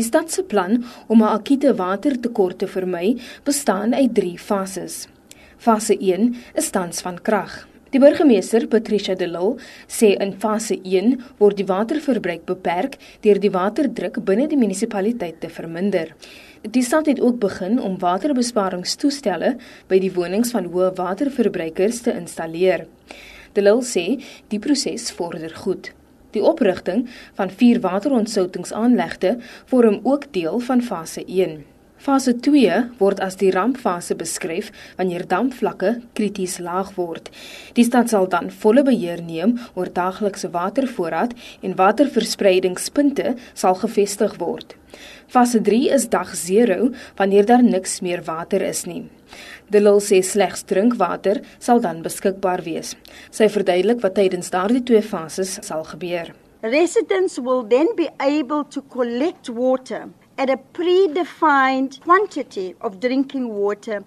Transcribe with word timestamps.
Die 0.00 0.06
stad 0.06 0.30
se 0.32 0.42
plan 0.48 0.78
om 1.12 1.22
'n 1.22 1.32
akute 1.36 1.74
watertekort 1.74 2.58
te 2.58 2.66
vermy, 2.66 3.18
bestaan 3.44 3.94
uit 3.94 4.14
3 4.14 4.38
fases. 4.38 5.08
Fase 5.58 5.96
1 5.98 6.36
is 6.54 6.70
tans 6.70 7.00
van 7.00 7.18
krag. 7.22 7.68
Die 7.90 8.00
burgemeester, 8.00 8.66
Patricia 8.66 9.14
de 9.14 9.28
Lille, 9.28 9.56
sê 9.88 10.16
in 10.16 10.32
fase 10.38 10.80
1 10.82 11.20
word 11.38 11.56
die 11.56 11.66
waterverbruik 11.66 12.44
beperk 12.44 12.96
deur 13.20 13.40
die 13.40 13.50
waterdruk 13.50 14.24
binne 14.24 14.48
die 14.48 14.56
munisipaliteit 14.56 15.40
te 15.40 15.48
verminder. 15.48 16.14
Die 16.62 16.82
stad 16.82 17.06
het 17.06 17.20
ook 17.20 17.38
begin 17.38 17.80
om 17.80 17.98
waterbesparingstoestelle 17.98 19.56
by 19.88 19.98
die 19.98 20.12
wonings 20.12 20.50
van 20.50 20.64
hoë 20.64 20.94
waterverbruikers 20.94 22.00
te 22.00 22.12
installeer. 22.12 22.86
De 23.52 23.60
Lille 23.62 23.82
sê 23.82 24.22
die 24.48 24.58
proses 24.58 25.10
vorder 25.10 25.56
goed. 25.56 25.92
Die 26.30 26.42
oprigting 26.42 27.08
van 27.34 27.50
vier 27.50 27.80
waterontsoutingsaanlegte 27.80 29.36
vorm 29.66 30.00
ook 30.02 30.32
deel 30.32 30.58
van 30.58 30.82
fase 30.82 31.24
1. 31.24 31.60
Fase 32.00 32.32
2 32.40 32.76
word 32.96 33.18
as 33.20 33.34
die 33.36 33.50
rampfase 33.52 34.14
beskryf 34.16 34.70
wanneer 34.96 35.26
dampvlakke 35.28 35.98
krities 36.16 36.56
laag 36.64 36.94
word. 36.96 37.28
Die 37.76 37.84
stad 37.84 38.08
sal 38.08 38.24
dan 38.32 38.48
volle 38.62 38.86
beheer 38.86 39.20
neem 39.20 39.58
oor 39.74 39.92
daaglikse 39.92 40.48
watervoorraad 40.54 41.36
en 41.60 41.76
waterverspreidingspunte 41.76 43.34
sal 43.52 43.76
gevestig 43.84 44.38
word. 44.40 44.78
Fase 45.28 45.60
3 45.60 45.92
is 45.92 46.08
dag 46.08 46.32
0 46.32 46.90
wanneer 47.20 47.44
daar 47.46 47.62
niks 47.62 48.00
meer 48.00 48.24
water 48.24 48.64
is 48.64 48.86
nie. 48.88 49.10
De 49.68 49.80
Lille 49.80 50.02
sê 50.02 50.20
slegs 50.22 50.64
drinkwater 50.66 51.42
sal 51.58 51.80
dan 51.80 52.02
beskikbaar 52.02 52.62
wees. 52.66 52.94
Sy 53.30 53.48
verduidelik 53.48 54.02
wat 54.04 54.16
tydens 54.18 54.50
daardie 54.50 54.82
twee 54.82 55.02
fases 55.02 55.58
sal 55.66 55.84
gebeur. 55.92 56.32
Residents 56.62 57.38
will 57.38 57.62
then 57.62 57.88
be 57.96 58.08
able 58.20 58.64
to 58.64 58.82
collect 58.82 59.48
water 59.48 60.10
at 60.36 60.50
a 60.50 60.58
predefined 60.72 62.00
quantity 62.00 62.74
of 62.80 63.00
drinking 63.00 63.48
water 63.48 64.02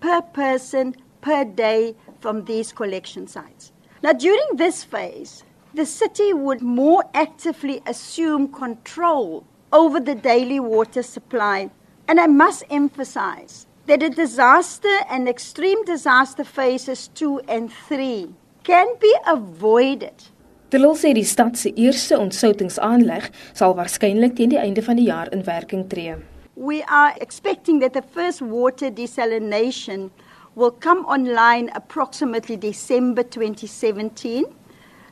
per 0.00 0.20
person 0.32 0.94
per 1.20 1.44
day 1.44 1.94
from 2.20 2.44
these 2.44 2.72
collection 2.72 3.26
sites. 3.26 3.72
Now, 4.02 4.12
during 4.12 4.56
this 4.56 4.84
phase, 4.84 5.44
the 5.72 5.86
city 5.86 6.32
would 6.34 6.60
more 6.60 7.04
actively 7.14 7.82
assume 7.86 8.52
control 8.52 9.44
over 9.72 9.98
the 9.98 10.14
daily 10.14 10.60
water 10.60 11.02
supply. 11.02 11.70
And 12.06 12.20
I 12.20 12.26
must 12.26 12.64
emphasize 12.68 13.66
that 13.86 14.02
a 14.02 14.10
disaster 14.10 14.96
and 15.10 15.28
extreme 15.28 15.84
disaster 15.84 16.44
phases 16.44 17.08
two 17.08 17.40
and 17.48 17.72
three 17.72 18.34
can 18.62 18.86
be 19.00 19.14
avoided 19.26 20.30
Terwyl 20.74 20.96
sê 20.98 21.12
die 21.14 21.22
stad 21.22 21.54
se 21.54 21.70
eerste 21.78 22.16
ontsoutingsaanleg 22.18 23.28
sal 23.54 23.76
waarskynlik 23.78 24.32
teen 24.34 24.50
die 24.50 24.58
einde 24.58 24.82
van 24.82 24.98
die 24.98 25.04
jaar 25.06 25.28
in 25.30 25.44
werking 25.46 25.84
tree. 25.86 26.16
We 26.56 26.80
are 26.88 27.12
expecting 27.20 27.78
that 27.80 27.92
the 27.92 28.02
first 28.02 28.40
water 28.42 28.90
desalination 28.90 30.10
will 30.56 30.72
come 30.72 31.04
online 31.06 31.70
approximately 31.74 32.56
December 32.56 33.22
2017 33.22 34.46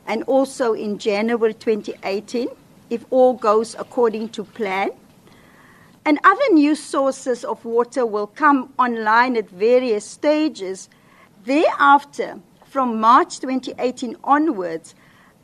and 0.05 0.23
also 0.27 0.73
in 0.73 0.97
January 0.97 1.53
2018 1.53 2.49
if 2.89 3.05
all 3.09 3.33
goes 3.33 3.75
according 3.79 4.29
to 4.31 4.43
plan. 4.43 4.91
And 6.05 6.19
other 6.23 6.53
new 6.53 6.75
sources 6.75 7.45
of 7.45 7.63
water 7.63 8.05
will 8.05 8.27
come 8.27 8.73
online 8.77 9.37
at 9.37 9.49
various 9.49 10.05
stages. 10.05 10.89
Thereafter, 11.45 12.39
from 12.65 12.99
March 12.99 13.39
2018 13.39 14.17
onwards, 14.23 14.95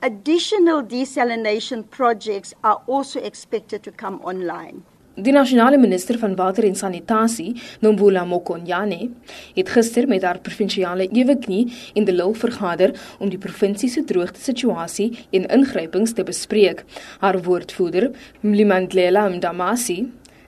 Additional 0.01 0.81
desalination 0.81 1.83
projects 1.89 2.53
are 2.63 2.81
also 2.87 3.19
expected 3.19 3.83
to 3.83 3.91
come 3.91 4.21
online. 4.23 4.85
Die 5.19 5.33
nasionale 5.35 5.77
minister 5.77 6.15
van 6.17 6.35
water 6.35 6.63
en 6.63 6.75
sanitasie, 6.75 7.61
Nombula 7.83 8.23
Mokonyane, 8.23 9.09
het 9.57 9.69
gister 9.69 10.07
met 10.07 10.23
haar 10.23 10.39
provinsiale 10.39 11.09
eweknie 11.11 11.65
in 11.93 12.07
die 12.07 12.15
Lille 12.15 12.35
vergader 12.35 12.95
om 13.19 13.27
die 13.27 13.41
provinsie 13.43 13.89
se 13.91 14.05
droogtesituasie 14.07 15.09
en 15.35 15.49
ingrypings 15.51 16.15
te 16.15 16.23
bespreek. 16.23 16.85
Haar 17.19 17.41
woordvoerder, 17.43 18.13
Mlimandlela 18.39 19.27
Mdamasi, 19.27 19.99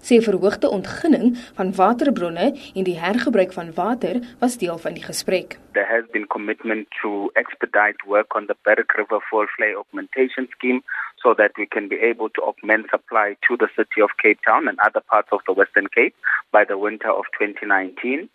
sê 0.01 0.19
verhoogde 0.21 0.69
ontginning 0.69 1.37
van 1.57 1.73
waterbronne 1.75 2.47
en 2.75 2.83
die 2.83 2.99
hergebruik 2.99 3.53
van 3.53 3.73
water 3.73 4.21
was 4.39 4.57
deel 4.57 4.77
van 4.77 4.93
die 4.93 5.03
gesprek. 5.03 5.57
There 5.73 5.89
has 5.95 6.05
been 6.11 6.27
commitment 6.27 6.87
to 7.01 7.29
expedite 7.33 7.99
work 8.05 8.35
on 8.35 8.45
the 8.45 8.55
Berg 8.63 8.91
River 8.97 9.21
Fall 9.29 9.47
Flow 9.55 9.73
Augmentation 9.83 10.47
Scheme 10.55 10.81
so 11.23 11.33
that 11.33 11.51
we 11.57 11.65
can 11.65 11.87
be 11.87 11.99
able 12.09 12.29
to 12.29 12.41
augment 12.41 12.89
supply 12.89 13.35
to 13.47 13.57
the 13.57 13.69
city 13.75 14.01
of 14.01 14.09
Cape 14.21 14.39
Town 14.47 14.67
and 14.67 14.77
other 14.79 15.01
parts 15.11 15.29
of 15.31 15.41
the 15.45 15.53
Western 15.53 15.87
Cape 15.87 16.15
by 16.51 16.63
the 16.65 16.77
winter 16.77 17.11
of 17.11 17.25
2019. 17.39 18.29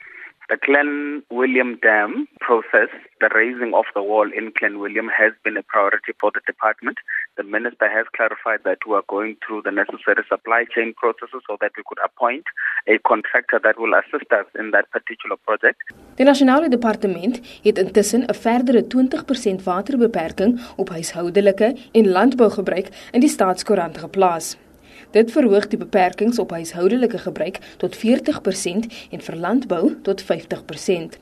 The 0.49 0.59
Glen 0.65 1.25
William 1.29 1.77
Dam 1.83 2.29
process, 2.39 2.91
the 3.19 3.29
raising 3.35 3.75
of 3.75 3.87
the 3.97 4.03
wall 4.03 4.31
in 4.31 4.53
Glen 4.57 4.79
William 4.79 5.09
has 5.09 5.33
been 5.43 5.57
a 5.57 5.63
priority 5.65 6.13
for 6.21 6.31
the 6.31 6.41
department. 6.47 6.99
The 7.37 7.43
minister 7.43 7.89
has 7.91 8.07
clarified 8.17 8.61
that 8.63 8.79
we 8.87 8.95
are 8.95 9.03
going 9.09 9.39
through 9.45 9.63
the 9.63 9.73
necessary 9.73 10.23
supply 10.29 10.63
chain 10.73 10.95
processes 10.95 11.43
so 11.49 11.57
that 11.61 11.73
we 11.77 11.83
could 11.85 11.99
appoint 11.99 12.45
a 12.87 12.99
contractor 12.99 13.59
that 13.65 13.77
will 13.77 13.95
assist 13.99 14.31
us 14.31 14.47
in 14.57 14.71
that 14.71 14.87
particular 14.91 15.37
project. 15.47 15.83
Die 16.15 16.25
nasionale 16.25 16.69
departement 16.69 17.41
het 17.63 17.79
intussen 17.79 18.23
'n 18.27 18.35
verdere 18.35 18.87
20% 18.87 19.63
waterbeperking 19.65 20.61
op 20.77 20.89
huishoudelike 20.89 21.77
en 21.93 22.09
landbougebruik 22.09 22.89
in 23.11 23.21
die 23.21 23.35
staatskoerant 23.37 23.99
geplaas. 23.99 24.66
Dit 25.11 25.31
verhoog 25.33 25.69
die 25.73 25.79
beperkings 25.79 26.39
op 26.39 26.51
huishoudelike 26.51 27.19
gebruik 27.19 27.61
tot 27.77 27.97
40% 27.97 28.89
en 29.11 29.23
vir 29.29 29.37
landbou 29.37 29.95
tot 30.03 30.23
50%. 30.23 31.17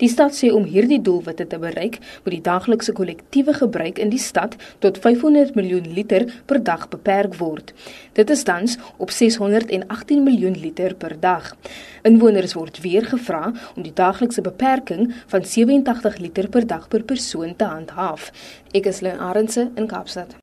Die 0.00 0.08
stad 0.08 0.36
sê 0.36 0.50
om 0.54 0.64
hierdie 0.64 1.00
doelwitte 1.02 1.46
te 1.46 1.58
bereik, 1.60 1.98
moet 2.24 2.34
die 2.34 2.44
daaglikse 2.44 2.92
kollektiewe 2.92 3.54
gebruik 3.54 3.98
in 3.98 4.12
die 4.12 4.22
stad 4.22 4.56
tot 4.84 4.98
500 5.04 5.54
miljoen 5.58 5.88
liter 5.94 6.26
per 6.46 6.62
dag 6.64 6.88
beperk 6.88 7.36
word. 7.40 7.74
Dit 8.18 8.30
is 8.30 8.42
tans 8.42 8.78
op 8.96 9.10
618 9.10 10.22
miljoen 10.22 10.58
liter 10.60 10.94
per 10.94 11.16
dag. 11.20 11.54
Inwoners 12.02 12.54
word 12.58 12.80
weer 12.80 13.06
gevra 13.06 13.52
om 13.74 13.82
die 13.82 13.94
daaglikse 13.94 14.44
beperking 14.44 15.12
van 15.26 15.44
87 15.44 16.18
liter 16.18 16.48
per 16.48 16.66
dag 16.66 16.88
per 16.88 17.02
persoon 17.02 17.56
te 17.56 17.64
handhaaf. 17.64 18.32
Ek 18.72 18.86
is 18.86 19.00
Lynn 19.00 19.20
Arendse 19.20 19.70
in 19.76 19.88
Kaapstad. 19.88 20.36